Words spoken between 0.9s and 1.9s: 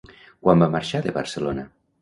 de Barcelona?